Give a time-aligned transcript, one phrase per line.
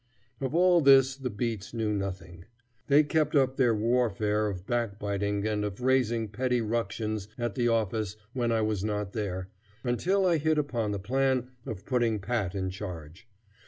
[0.39, 2.45] Of all this the beats knew nothing.
[2.87, 8.15] They kept up their warfare of backbiting and of raising petty ructions at the office
[8.33, 9.49] when I was not there,
[9.83, 13.27] until I hit upon the plan of putting Pat in charge.